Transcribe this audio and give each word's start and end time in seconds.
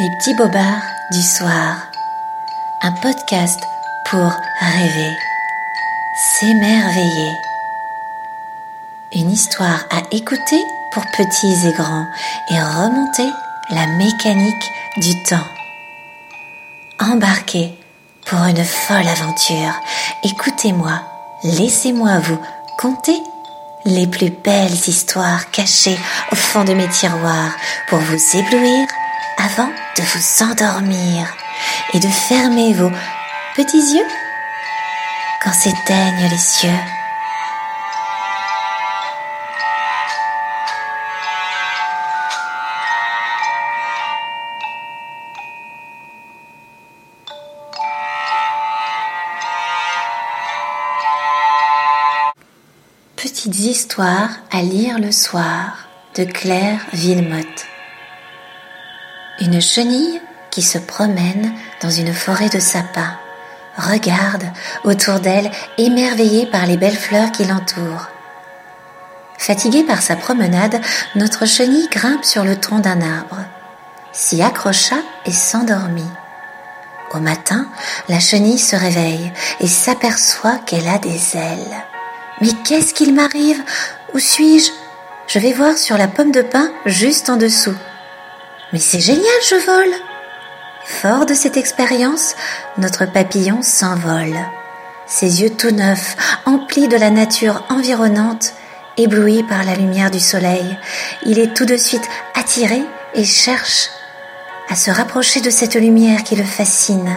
Les 0.00 0.08
petits 0.08 0.34
bobards 0.34 0.80
du 1.10 1.20
soir. 1.20 1.76
Un 2.80 2.92
podcast 3.02 3.60
pour 4.06 4.32
rêver, 4.58 5.14
s'émerveiller. 6.16 7.32
Une 9.12 9.30
histoire 9.30 9.84
à 9.90 10.00
écouter 10.10 10.64
pour 10.94 11.04
petits 11.04 11.66
et 11.66 11.72
grands 11.72 12.06
et 12.50 12.58
remonter 12.58 13.28
la 13.68 13.86
mécanique 13.88 14.72
du 14.96 15.22
temps. 15.24 15.46
Embarquez 16.98 17.78
pour 18.24 18.42
une 18.44 18.64
folle 18.64 19.06
aventure. 19.06 19.74
Écoutez-moi, 20.24 21.02
laissez-moi 21.44 22.20
vous 22.20 22.38
conter 22.78 23.20
les 23.84 24.06
plus 24.06 24.30
belles 24.30 24.72
histoires 24.72 25.50
cachées 25.50 25.98
au 26.32 26.36
fond 26.36 26.64
de 26.64 26.72
mes 26.72 26.88
tiroirs 26.88 27.52
pour 27.88 27.98
vous 27.98 28.36
éblouir 28.36 28.86
avant 29.42 29.72
de 29.96 30.02
vous 30.02 30.44
endormir 30.44 31.34
et 31.94 31.98
de 31.98 32.08
fermer 32.08 32.74
vos 32.74 32.90
petits 33.56 33.96
yeux 33.96 34.06
quand 35.42 35.52
s'éteignent 35.52 36.28
les 36.30 36.38
cieux. 36.38 36.68
Petites 53.16 53.58
histoires 53.58 54.30
à 54.50 54.60
lire 54.60 54.98
le 54.98 55.12
soir 55.12 55.88
de 56.16 56.24
Claire 56.24 56.80
Villemotte. 56.92 57.69
Une 59.40 59.62
chenille 59.62 60.20
qui 60.50 60.60
se 60.60 60.76
promène 60.76 61.54
dans 61.80 61.88
une 61.88 62.12
forêt 62.12 62.50
de 62.50 62.58
sapins 62.58 63.16
regarde 63.78 64.44
autour 64.84 65.20
d'elle 65.20 65.50
émerveillée 65.78 66.44
par 66.44 66.66
les 66.66 66.76
belles 66.76 66.96
fleurs 66.96 67.32
qui 67.32 67.44
l'entourent. 67.44 68.08
Fatiguée 69.38 69.84
par 69.84 70.02
sa 70.02 70.16
promenade, 70.16 70.78
notre 71.14 71.46
chenille 71.46 71.88
grimpe 71.88 72.24
sur 72.26 72.44
le 72.44 72.60
tronc 72.60 72.80
d'un 72.80 73.00
arbre, 73.00 73.38
s'y 74.12 74.42
accrocha 74.42 74.96
et 75.24 75.32
s'endormit. 75.32 76.10
Au 77.14 77.18
matin, 77.18 77.66
la 78.10 78.20
chenille 78.20 78.58
se 78.58 78.76
réveille 78.76 79.32
et 79.60 79.66
s'aperçoit 79.66 80.58
qu'elle 80.66 80.86
a 80.86 80.98
des 80.98 81.36
ailes. 81.38 81.84
Mais 82.42 82.52
qu'est-ce 82.66 82.92
qu'il 82.92 83.14
m'arrive? 83.14 83.62
Où 84.12 84.18
suis-je? 84.18 84.70
Je 85.28 85.38
vais 85.38 85.54
voir 85.54 85.78
sur 85.78 85.96
la 85.96 86.08
pomme 86.08 86.32
de 86.32 86.42
pin 86.42 86.70
juste 86.84 87.30
en 87.30 87.36
dessous. 87.36 87.74
Mais 88.72 88.78
c'est 88.78 89.00
génial, 89.00 89.24
je 89.48 89.56
vole 89.56 89.94
Fort 90.84 91.26
de 91.26 91.34
cette 91.34 91.56
expérience, 91.56 92.34
notre 92.78 93.04
papillon 93.04 93.62
s'envole. 93.62 94.36
Ses 95.06 95.42
yeux 95.42 95.50
tout 95.50 95.70
neufs, 95.70 96.16
emplis 96.46 96.88
de 96.88 96.96
la 96.96 97.10
nature 97.10 97.64
environnante, 97.68 98.54
ébloui 98.96 99.42
par 99.42 99.64
la 99.64 99.74
lumière 99.74 100.10
du 100.10 100.20
soleil, 100.20 100.78
il 101.26 101.38
est 101.38 101.54
tout 101.54 101.64
de 101.64 101.76
suite 101.76 102.08
attiré 102.34 102.82
et 103.14 103.24
cherche 103.24 103.90
à 104.68 104.76
se 104.76 104.90
rapprocher 104.90 105.40
de 105.40 105.50
cette 105.50 105.74
lumière 105.74 106.22
qui 106.22 106.36
le 106.36 106.44
fascine. 106.44 107.16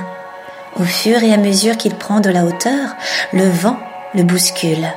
Au 0.75 0.83
fur 0.83 1.21
et 1.23 1.33
à 1.33 1.37
mesure 1.37 1.77
qu'il 1.77 1.95
prend 1.95 2.19
de 2.19 2.29
la 2.29 2.45
hauteur, 2.45 2.95
le 3.31 3.47
vent 3.47 3.79
le 4.15 4.23
bouscule. 4.23 4.87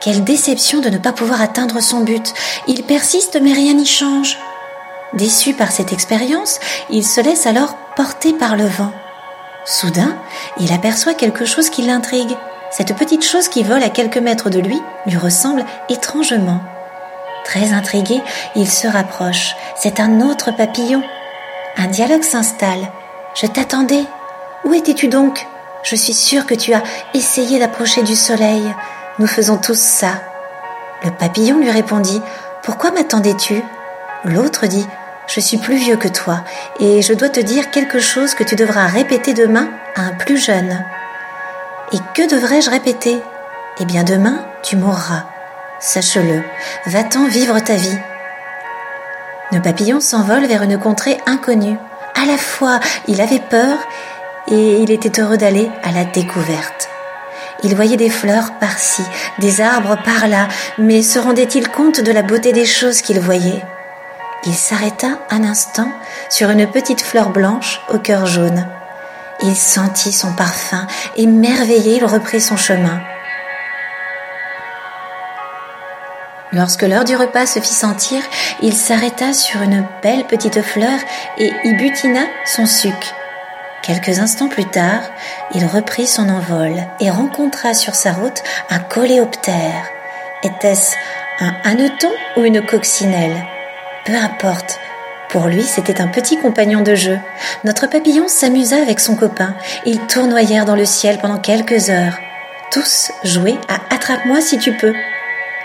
Quelle 0.00 0.24
déception 0.24 0.80
de 0.80 0.90
ne 0.90 0.98
pas 0.98 1.12
pouvoir 1.12 1.40
atteindre 1.40 1.80
son 1.80 2.00
but. 2.00 2.32
Il 2.68 2.82
persiste 2.84 3.38
mais 3.40 3.52
rien 3.52 3.74
n'y 3.74 3.86
change. 3.86 4.38
Déçu 5.12 5.54
par 5.54 5.70
cette 5.70 5.92
expérience, 5.92 6.58
il 6.90 7.04
se 7.04 7.20
laisse 7.20 7.46
alors 7.46 7.76
porter 7.94 8.32
par 8.32 8.56
le 8.56 8.66
vent. 8.66 8.92
Soudain, 9.64 10.16
il 10.58 10.72
aperçoit 10.72 11.14
quelque 11.14 11.44
chose 11.44 11.70
qui 11.70 11.82
l'intrigue. 11.82 12.36
Cette 12.70 12.96
petite 12.96 13.24
chose 13.24 13.48
qui 13.48 13.62
vole 13.62 13.82
à 13.82 13.88
quelques 13.88 14.18
mètres 14.18 14.50
de 14.50 14.58
lui 14.58 14.80
lui 15.06 15.16
ressemble 15.16 15.64
étrangement. 15.88 16.60
Très 17.44 17.72
intrigué, 17.72 18.20
il 18.56 18.68
se 18.68 18.88
rapproche. 18.88 19.54
C'est 19.76 20.00
un 20.00 20.20
autre 20.20 20.50
papillon. 20.50 21.02
Un 21.76 21.86
dialogue 21.86 22.22
s'installe. 22.22 22.90
Je 23.34 23.46
t'attendais. 23.46 24.04
Où 24.64 24.74
étais-tu 24.74 25.08
donc? 25.08 25.46
Je 25.82 25.94
suis 25.94 26.14
sûre 26.14 26.46
que 26.46 26.54
tu 26.54 26.74
as 26.74 26.82
essayé 27.14 27.60
d'approcher 27.60 28.02
du 28.02 28.16
soleil. 28.16 28.62
Nous 29.18 29.28
faisons 29.28 29.58
tous 29.58 29.78
ça. 29.78 30.20
Le 31.04 31.10
papillon 31.12 31.58
lui 31.58 31.70
répondit 31.70 32.20
Pourquoi 32.64 32.90
m'attendais-tu? 32.90 33.62
L'autre 34.26 34.66
dit 34.66 34.84
Je 35.28 35.38
suis 35.38 35.56
plus 35.56 35.76
vieux 35.76 35.96
que 35.96 36.08
toi 36.08 36.42
et 36.80 37.00
je 37.00 37.12
dois 37.12 37.28
te 37.28 37.38
dire 37.38 37.70
quelque 37.70 38.00
chose 38.00 38.34
que 38.34 38.42
tu 38.42 38.56
devras 38.56 38.86
répéter 38.86 39.34
demain 39.34 39.68
à 39.94 40.00
un 40.02 40.12
plus 40.14 40.36
jeune. 40.36 40.84
Et 41.92 41.98
que 42.12 42.28
devrais-je 42.28 42.68
répéter? 42.68 43.20
Eh 43.78 43.84
bien 43.84 44.02
demain, 44.02 44.44
tu 44.64 44.74
mourras. 44.76 45.26
Sache-le, 45.78 46.42
va-t'en 46.86 47.28
vivre 47.28 47.60
ta 47.60 47.74
vie. 47.74 47.98
Le 49.52 49.60
papillon 49.60 50.00
s'envole 50.00 50.46
vers 50.46 50.64
une 50.64 50.78
contrée 50.78 51.18
inconnue. 51.26 51.78
À 52.20 52.26
la 52.26 52.36
fois, 52.36 52.80
il 53.06 53.20
avait 53.20 53.38
peur 53.38 53.78
et 54.48 54.78
il 54.82 54.90
était 54.90 55.20
heureux 55.20 55.36
d'aller 55.36 55.70
à 55.84 55.92
la 55.92 56.04
découverte. 56.04 56.88
Il 57.62 57.76
voyait 57.76 57.96
des 57.96 58.10
fleurs 58.10 58.54
par-ci, 58.58 59.02
des 59.38 59.60
arbres 59.60 59.98
par-là, 60.04 60.48
mais 60.78 61.02
se 61.02 61.20
rendait-il 61.20 61.68
compte 61.68 62.00
de 62.00 62.10
la 62.10 62.22
beauté 62.22 62.52
des 62.52 62.66
choses 62.66 63.02
qu'il 63.02 63.20
voyait? 63.20 63.62
Il 64.46 64.54
s'arrêta 64.54 65.08
un 65.30 65.42
instant 65.42 65.88
sur 66.30 66.50
une 66.50 66.68
petite 66.68 67.02
fleur 67.02 67.30
blanche 67.30 67.80
au 67.88 67.98
cœur 67.98 68.26
jaune. 68.26 68.64
Il 69.42 69.56
sentit 69.56 70.12
son 70.12 70.32
parfum, 70.32 70.86
et 71.16 71.26
merveillé, 71.26 71.96
il 71.96 72.04
reprit 72.04 72.40
son 72.40 72.56
chemin. 72.56 73.00
Lorsque 76.52 76.82
l'heure 76.82 77.04
du 77.04 77.16
repas 77.16 77.46
se 77.46 77.58
fit 77.58 77.74
sentir, 77.74 78.22
il 78.62 78.72
s'arrêta 78.72 79.32
sur 79.32 79.62
une 79.62 79.84
belle 80.00 80.24
petite 80.24 80.62
fleur 80.62 80.98
et 81.38 81.52
y 81.64 81.74
butina 81.74 82.22
son 82.44 82.66
suc. 82.66 83.14
Quelques 83.82 84.20
instants 84.20 84.48
plus 84.48 84.64
tard, 84.64 85.02
il 85.54 85.66
reprit 85.66 86.06
son 86.06 86.28
envol 86.28 86.72
et 87.00 87.10
rencontra 87.10 87.74
sur 87.74 87.96
sa 87.96 88.12
route 88.12 88.42
un 88.70 88.78
coléoptère. 88.78 89.90
Était-ce 90.44 90.94
un 91.40 91.52
hanneton 91.64 92.12
ou 92.36 92.44
une 92.44 92.64
coccinelle? 92.64 93.55
Peu 94.06 94.14
importe. 94.14 94.78
Pour 95.30 95.48
lui, 95.48 95.64
c'était 95.64 96.00
un 96.00 96.06
petit 96.06 96.38
compagnon 96.38 96.82
de 96.82 96.94
jeu. 96.94 97.18
Notre 97.64 97.88
papillon 97.88 98.28
s'amusa 98.28 98.76
avec 98.76 99.00
son 99.00 99.16
copain. 99.16 99.54
Ils 99.84 99.98
tournoyèrent 100.06 100.64
dans 100.64 100.76
le 100.76 100.84
ciel 100.84 101.18
pendant 101.18 101.38
quelques 101.38 101.90
heures. 101.90 102.16
Tous 102.70 103.10
jouaient 103.24 103.58
à 103.68 103.94
Attrape-moi 103.94 104.40
si 104.40 104.58
tu 104.58 104.72
peux. 104.72 104.94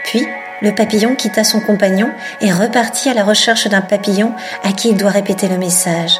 Puis, 0.03 0.27
le 0.61 0.73
papillon 0.73 1.15
quitta 1.15 1.43
son 1.43 1.59
compagnon 1.59 2.09
et 2.41 2.51
repartit 2.51 3.09
à 3.09 3.13
la 3.13 3.23
recherche 3.23 3.67
d'un 3.67 3.81
papillon 3.81 4.33
à 4.63 4.71
qui 4.71 4.89
il 4.89 4.97
doit 4.97 5.11
répéter 5.11 5.47
le 5.47 5.57
message. 5.57 6.19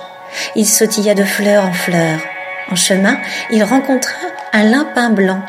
Il 0.56 0.68
sautilla 0.68 1.16
de 1.16 1.24
fleur 1.24 1.66
en 1.66 1.74
fleur. 1.74 2.20
En 2.70 2.76
chemin, 2.76 3.18
il 3.50 3.64
rencontra 3.64 4.14
un 4.54 4.64
lapin 4.64 5.10
blanc 5.10 5.42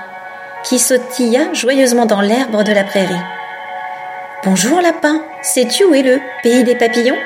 qui 0.64 0.78
sautilla 0.78 1.52
joyeusement 1.52 2.06
dans 2.06 2.22
l'herbe 2.22 2.62
de 2.62 2.72
la 2.72 2.84
prairie. 2.84 3.14
Bonjour 4.44 4.80
lapin, 4.80 5.22
sais-tu 5.40 5.84
où 5.84 5.94
est 5.94 6.02
le 6.02 6.18
pays 6.42 6.64
des 6.64 6.74
papillons? 6.74 7.16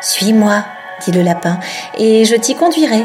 Suis-moi, 0.00 0.64
dit 1.00 1.10
le 1.10 1.22
lapin, 1.22 1.58
et 1.98 2.24
je 2.24 2.36
t'y 2.36 2.54
conduirai. 2.54 3.04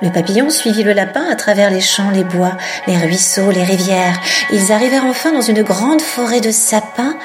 Le 0.00 0.12
papillon 0.12 0.48
suivit 0.48 0.84
le 0.84 0.92
lapin 0.92 1.24
à 1.28 1.34
travers 1.34 1.70
les 1.70 1.80
champs, 1.80 2.12
les 2.12 2.22
bois, 2.22 2.52
les 2.86 2.96
ruisseaux, 2.96 3.50
les 3.50 3.64
rivières. 3.64 4.20
Ils 4.52 4.70
arrivèrent 4.70 5.06
enfin 5.06 5.32
dans 5.32 5.40
une 5.40 5.64
grande 5.64 6.00
forêt 6.00 6.40
de 6.40 6.52
sapins 6.52 7.16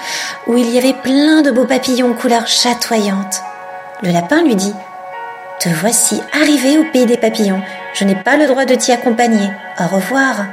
où 0.47 0.57
il 0.57 0.71
y 0.71 0.79
avait 0.79 0.99
plein 1.03 1.43
de 1.43 1.51
beaux 1.51 1.65
papillons 1.65 2.09
aux 2.09 2.15
couleurs 2.15 2.47
chatoyantes. 2.47 3.43
Le 4.01 4.09
lapin 4.09 4.41
lui 4.41 4.55
dit 4.55 4.73
te 5.59 5.69
voici 5.69 6.19
arrivé 6.33 6.79
au 6.79 6.83
pays 6.91 7.05
des 7.05 7.15
papillons. 7.15 7.61
Je 7.93 8.05
n'ai 8.05 8.15
pas 8.15 8.37
le 8.37 8.47
droit 8.47 8.65
de 8.65 8.73
t'y 8.73 8.91
accompagner. 8.91 9.49
Au 9.79 9.87
revoir. 9.87 10.45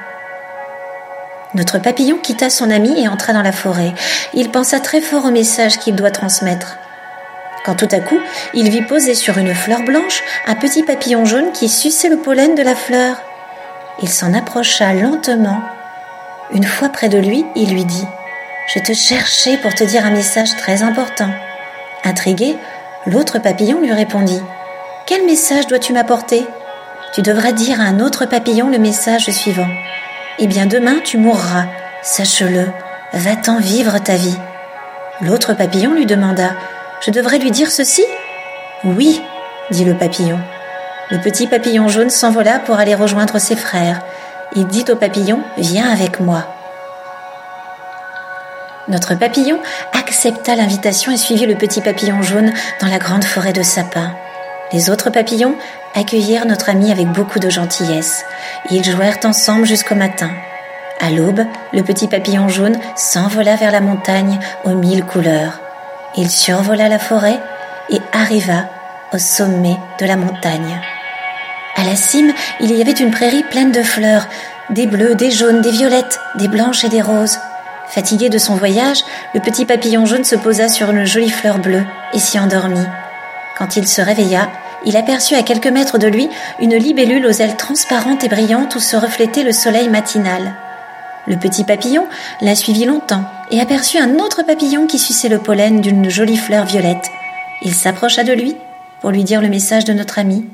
Notre 1.55 1.79
papillon 1.79 2.19
quitta 2.19 2.51
son 2.51 2.71
ami 2.71 3.03
et 3.03 3.09
entra 3.09 3.33
dans 3.33 3.43
la 3.43 3.53
forêt. 3.53 3.93
Il 4.35 4.51
pensa 4.51 4.81
très 4.81 5.01
fort 5.01 5.25
au 5.25 5.31
message 5.31 5.79
qu'il 5.79 5.97
doit 5.97 6.11
transmettre. 6.11 6.77
Quand 7.65 7.75
tout 7.75 7.89
à 7.91 8.01
coup, 8.01 8.19
il 8.55 8.71
vit 8.71 8.83
poser 8.83 9.15
sur 9.15 9.39
une 9.39 9.55
fleur 9.55 9.83
blanche 9.83 10.23
un 10.47 10.55
petit 10.55 10.83
papillon 10.83 11.25
jaune 11.25 11.53
qui 11.53 11.69
suçait 11.69 12.09
le 12.09 12.19
pollen 12.19 12.55
de 12.55 12.63
la 12.63 12.75
fleur. 12.75 13.17
Il 14.03 14.09
s'en 14.09 14.33
approcha 14.33 14.95
lentement. 14.95 15.61
Une 16.53 16.65
fois 16.65 16.89
près 16.89 17.09
de 17.09 17.19
lui, 17.19 17.45
il 17.55 17.73
lui 17.73 17.85
dit⁇ 17.85 18.05
Je 18.75 18.81
te 18.81 18.93
cherchais 18.93 19.59
pour 19.59 19.75
te 19.75 19.85
dire 19.85 20.07
un 20.07 20.11
message 20.11 20.57
très 20.57 20.83
important.⁇ 20.83 21.29
Intrigué, 22.05 22.57
l'autre 23.07 23.39
papillon 23.39 23.81
lui 23.81 23.93
répondit⁇ 23.93 24.39
quel 25.11 25.27
message 25.27 25.67
dois-tu 25.67 25.93
m'apporter? 25.93 26.47
Tu 27.17 27.23
devras 27.23 27.51
dire 27.51 27.81
à 27.81 27.83
un 27.83 27.99
autre 27.99 28.27
papillon 28.27 28.69
le 28.69 28.79
message 28.79 29.29
suivant. 29.31 29.67
Eh 30.39 30.47
bien 30.47 30.67
demain 30.67 31.01
tu 31.05 31.19
mourras, 31.19 31.67
sache-le, 32.03 32.69
va-t'en 33.13 33.59
vivre 33.59 33.99
ta 33.99 34.17
vie. 34.17 34.39
L'autre 35.21 35.55
papillon 35.55 35.93
lui 35.93 36.07
demanda. 36.07 36.53
Je 37.05 37.11
devrais 37.11 37.39
lui 37.39 37.51
dire 37.51 37.71
ceci? 37.71 38.05
Oui, 38.85 39.21
dit 39.71 39.85
le 39.85 39.95
papillon. 39.95 40.39
Le 41.11 41.19
petit 41.19 41.47
papillon 41.47 41.89
jaune 41.89 42.11
s'envola 42.11 42.59
pour 42.61 42.79
aller 42.79 42.95
rejoindre 42.95 43.39
ses 43.39 43.57
frères. 43.57 44.01
Il 44.55 44.67
dit 44.67 44.85
au 44.91 44.97
papillon 44.97 45.41
Viens 45.59 45.91
avec 45.91 46.21
moi. 46.21 46.47
Notre 48.89 49.15
papillon 49.15 49.59
accepta 49.93 50.57
l'invitation 50.57 51.13
et 51.13 51.17
suivit 51.17 51.47
le 51.47 51.55
petit 51.55 51.81
papillon 51.81 52.23
jaune 52.23 52.53
dans 52.81 52.89
la 52.89 52.99
grande 52.99 53.25
forêt 53.25 53.53
de 53.53 53.63
sapins. 53.63 54.13
Les 54.73 54.89
autres 54.89 55.11
papillons 55.11 55.57
accueillirent 55.95 56.47
notre 56.47 56.71
ami 56.71 56.93
avec 56.93 57.09
beaucoup 57.09 57.41
de 57.41 57.51
gentillesse. 57.51 58.25
Ils 58.71 58.85
jouèrent 58.85 59.19
ensemble 59.25 59.67
jusqu'au 59.67 59.97
matin. 59.97 60.31
À 61.01 61.11
l'aube, 61.11 61.45
le 61.73 61.83
petit 61.83 62.07
papillon 62.07 62.49
jaune 62.49 62.79
s'envola 62.95 63.57
vers 63.57 63.73
la 63.73 63.81
montagne 63.81 64.39
aux 64.65 64.75
mille 64.75 65.05
couleurs. 65.05 65.61
Il 66.17 66.31
survola 66.31 66.89
la 66.89 66.99
forêt 66.99 67.39
et 67.89 68.01
arriva 68.13 68.67
au 69.13 69.19
sommet 69.19 69.77
de 69.99 70.07
la 70.07 70.17
montagne. 70.17 70.81
À 71.77 71.85
la 71.85 71.97
cime, 71.97 72.33
il 72.61 72.77
y 72.77 72.81
avait 72.81 72.93
une 72.93 73.11
prairie 73.11 73.45
pleine 73.51 73.73
de 73.73 73.83
fleurs, 73.83 74.29
des 74.71 74.87
bleus, 74.87 75.15
des 75.15 75.31
jaunes, 75.31 75.63
des 75.63 75.71
violettes, 75.71 76.21
des 76.37 76.49
blanches 76.49 76.85
et 76.85 76.89
des 76.89 77.03
roses. 77.03 77.39
Fatigué 77.89 78.29
de 78.29 78.39
son 78.39 78.55
voyage, 78.55 79.03
le 79.35 79.41
petit 79.41 79.65
papillon 79.65 80.07
jaune 80.07 80.25
se 80.25 80.37
posa 80.37 80.69
sur 80.69 80.91
une 80.91 81.07
jolie 81.07 81.31
fleur 81.31 81.59
bleue 81.59 81.85
et 82.13 82.21
s'y 82.21 82.39
endormit. 82.39 82.87
Quand 83.61 83.77
il 83.77 83.87
se 83.87 84.01
réveilla, 84.01 84.51
il 84.87 84.97
aperçut 84.97 85.35
à 85.35 85.43
quelques 85.43 85.67
mètres 85.67 85.99
de 85.99 86.07
lui 86.07 86.31
une 86.63 86.75
libellule 86.77 87.27
aux 87.27 87.31
ailes 87.31 87.59
transparentes 87.59 88.25
et 88.25 88.29
brillantes 88.31 88.75
où 88.75 88.81
se 88.81 88.97
reflétait 88.97 89.43
le 89.43 89.53
soleil 89.53 89.91
matinal. 89.91 90.55
Le 91.27 91.37
petit 91.37 91.65
papillon 91.65 92.07
la 92.41 92.55
suivit 92.55 92.87
longtemps 92.87 93.27
et 93.51 93.61
aperçut 93.61 93.99
un 93.99 94.15
autre 94.15 94.43
papillon 94.45 94.87
qui 94.87 94.99
suçait 94.99 95.29
le 95.29 95.41
pollen 95.41 95.83
d'une 95.83 96.09
jolie 96.09 96.39
fleur 96.39 96.65
violette. 96.65 97.11
Il 97.61 97.75
s'approcha 97.75 98.25
de 98.25 98.33
lui 98.33 98.57
pour 99.03 99.11
lui 99.11 99.25
dire 99.25 99.43
le 99.43 99.51
message 99.51 99.85
de 99.85 99.93
notre 99.93 100.19
ami. 100.19 100.47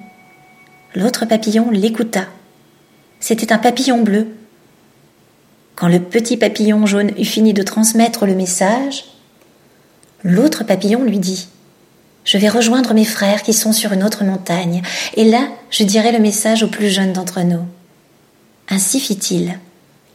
L'autre 0.96 1.24
papillon 1.24 1.70
l'écouta. 1.70 2.24
C'était 3.20 3.52
un 3.52 3.58
papillon 3.58 4.02
bleu 4.02 4.34
quand 5.76 5.86
le 5.86 6.00
petit 6.00 6.36
papillon 6.36 6.86
jaune 6.86 7.12
eut 7.18 7.24
fini 7.24 7.52
de 7.52 7.62
transmettre 7.62 8.24
le 8.24 8.34
message, 8.34 9.04
l'autre 10.24 10.64
papillon 10.64 11.04
lui 11.04 11.18
dit 11.18 11.48
Je 12.26 12.38
vais 12.38 12.48
rejoindre 12.48 12.92
mes 12.92 13.04
frères 13.04 13.42
qui 13.42 13.52
sont 13.52 13.72
sur 13.72 13.92
une 13.92 14.02
autre 14.02 14.24
montagne, 14.24 14.82
et 15.14 15.24
là 15.24 15.48
je 15.70 15.84
dirai 15.84 16.10
le 16.10 16.18
message 16.18 16.64
au 16.64 16.68
plus 16.68 16.90
jeune 16.90 17.12
d'entre 17.12 17.40
nous. 17.40 17.64
Ainsi 18.68 18.98
fit-il. 18.98 19.58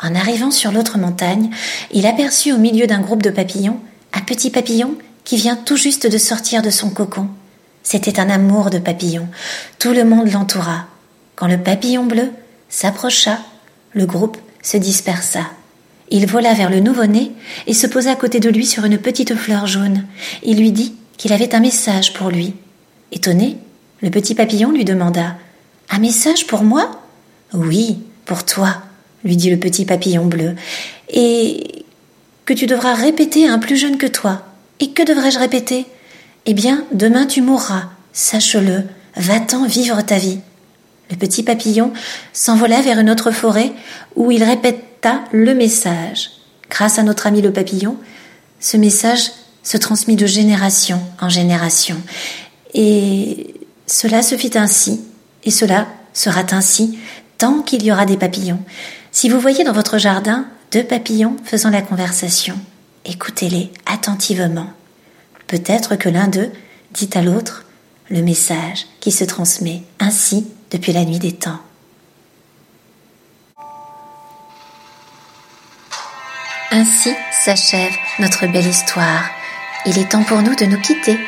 En 0.03 0.13
arrivant 0.13 0.51
sur 0.51 0.73
l'autre 0.73 0.97
montagne, 0.97 1.49
il 1.91 2.05
aperçut 2.05 2.51
au 2.51 2.57
milieu 2.57 2.85
d'un 2.85 2.99
groupe 2.99 3.23
de 3.23 3.29
papillons 3.29 3.79
un 4.13 4.21
petit 4.21 4.49
papillon 4.49 4.95
qui 5.23 5.37
vient 5.37 5.55
tout 5.55 5.77
juste 5.77 6.05
de 6.05 6.17
sortir 6.17 6.61
de 6.61 6.69
son 6.69 6.89
cocon. 6.89 7.29
C'était 7.81 8.19
un 8.19 8.29
amour 8.29 8.69
de 8.69 8.79
papillon. 8.79 9.27
Tout 9.79 9.93
le 9.93 10.03
monde 10.03 10.31
l'entoura. 10.31 10.87
Quand 11.35 11.47
le 11.47 11.57
papillon 11.57 12.03
bleu 12.03 12.31
s'approcha, 12.67 13.39
le 13.93 14.05
groupe 14.05 14.37
se 14.61 14.75
dispersa. 14.75 15.45
Il 16.09 16.27
vola 16.27 16.53
vers 16.53 16.69
le 16.69 16.81
nouveau-né 16.81 17.31
et 17.67 17.73
se 17.73 17.87
posa 17.87 18.11
à 18.11 18.15
côté 18.15 18.41
de 18.41 18.49
lui 18.49 18.65
sur 18.65 18.83
une 18.83 18.97
petite 18.97 19.33
fleur 19.35 19.65
jaune. 19.65 20.05
Il 20.43 20.57
lui 20.57 20.73
dit 20.73 20.93
qu'il 21.21 21.33
avait 21.33 21.53
un 21.53 21.59
message 21.59 22.13
pour 22.13 22.31
lui. 22.31 22.55
Étonné, 23.11 23.57
le 24.01 24.09
petit 24.09 24.33
papillon 24.33 24.71
lui 24.71 24.85
demanda 24.85 25.35
Un 25.91 25.99
message 25.99 26.47
pour 26.47 26.63
moi 26.63 26.99
Oui, 27.53 27.99
pour 28.25 28.43
toi, 28.43 28.77
lui 29.23 29.37
dit 29.37 29.51
le 29.51 29.59
petit 29.59 29.85
papillon 29.85 30.25
bleu, 30.25 30.55
et 31.09 31.85
que 32.45 32.53
tu 32.53 32.65
devras 32.65 32.95
répéter 32.95 33.47
à 33.47 33.53
un 33.53 33.59
plus 33.59 33.77
jeune 33.77 33.99
que 33.99 34.07
toi. 34.07 34.47
Et 34.79 34.93
que 34.93 35.03
devrais-je 35.03 35.37
répéter 35.37 35.85
Eh 36.47 36.55
bien, 36.55 36.85
demain 36.91 37.27
tu 37.27 37.43
mourras, 37.43 37.89
sache-le, 38.13 38.85
va-t'en 39.15 39.67
vivre 39.67 40.01
ta 40.01 40.17
vie. 40.17 40.39
Le 41.11 41.17
petit 41.17 41.43
papillon 41.43 41.93
s'envola 42.33 42.81
vers 42.81 42.97
une 42.97 43.11
autre 43.11 43.29
forêt 43.29 43.73
où 44.15 44.31
il 44.31 44.43
répéta 44.43 45.23
le 45.31 45.53
message. 45.53 46.31
Grâce 46.71 46.97
à 46.97 47.03
notre 47.03 47.27
ami 47.27 47.43
le 47.43 47.53
papillon, 47.53 47.97
ce 48.59 48.75
message 48.75 49.29
se 49.63 49.77
transmit 49.77 50.15
de 50.15 50.25
génération 50.25 51.01
en 51.19 51.29
génération. 51.29 52.01
Et 52.73 53.53
cela 53.85 54.21
se 54.21 54.35
fit 54.35 54.57
ainsi, 54.57 55.01
et 55.43 55.51
cela 55.51 55.87
sera 56.13 56.43
ainsi 56.51 56.97
tant 57.37 57.61
qu'il 57.61 57.83
y 57.83 57.91
aura 57.91 58.05
des 58.05 58.17
papillons. 58.17 58.63
Si 59.11 59.29
vous 59.29 59.39
voyez 59.39 59.63
dans 59.63 59.73
votre 59.73 59.97
jardin 59.97 60.45
deux 60.71 60.83
papillons 60.83 61.35
faisant 61.43 61.69
la 61.69 61.81
conversation, 61.81 62.57
écoutez-les 63.05 63.71
attentivement. 63.85 64.67
Peut-être 65.47 65.95
que 65.95 66.09
l'un 66.09 66.27
d'eux 66.27 66.51
dit 66.93 67.09
à 67.13 67.21
l'autre 67.21 67.65
le 68.09 68.21
message 68.21 68.85
qui 68.99 69.11
se 69.11 69.23
transmet 69.23 69.83
ainsi 69.99 70.47
depuis 70.69 70.93
la 70.93 71.03
nuit 71.03 71.19
des 71.19 71.33
temps. 71.33 71.59
Ainsi 76.71 77.11
s'achève 77.31 77.91
notre 78.19 78.47
belle 78.47 78.67
histoire. 78.67 79.23
Il 79.85 79.97
est 79.97 80.09
temps 80.11 80.23
pour 80.23 80.41
nous 80.41 80.55
de 80.55 80.65
nous 80.65 80.79
quitter 80.79 81.19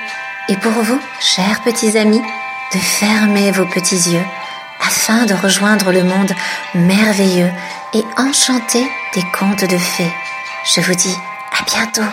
et 0.49 0.57
pour 0.57 0.71
vous, 0.71 0.99
chers 1.19 1.61
petits 1.61 1.97
amis, 1.97 2.21
de 2.73 2.79
fermer 2.79 3.51
vos 3.51 3.65
petits 3.65 4.11
yeux 4.11 4.25
afin 4.79 5.25
de 5.25 5.33
rejoindre 5.33 5.91
le 5.91 6.03
monde 6.03 6.31
merveilleux 6.75 7.51
et 7.93 8.03
enchanté 8.17 8.85
des 9.13 9.23
contes 9.37 9.65
de 9.65 9.77
fées. 9.77 10.13
Je 10.75 10.81
vous 10.81 10.95
dis 10.95 11.15
à 11.59 11.63
bientôt 11.63 12.09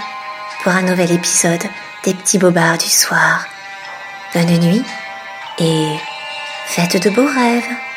pour 0.63 0.73
un 0.73 0.83
nouvel 0.83 1.13
épisode 1.13 1.65
des 2.05 2.15
petits 2.15 2.39
bobards 2.39 2.79
du 2.79 2.89
soir. 2.89 3.47
Bonne 4.35 4.59
nuit 4.59 4.85
et 5.59 5.97
Faites 6.71 7.03
de 7.03 7.11
beaux 7.11 7.27
rêves. 7.27 7.90